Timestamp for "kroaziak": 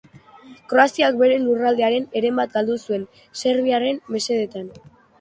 0.71-1.19